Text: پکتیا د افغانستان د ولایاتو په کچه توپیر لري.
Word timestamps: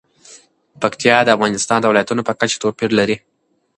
پکتیا 0.81 1.17
د 1.23 1.29
افغانستان 1.37 1.77
د 1.81 1.85
ولایاتو 1.87 2.27
په 2.29 2.33
کچه 2.39 2.57
توپیر 2.63 2.89
لري. 2.99 3.15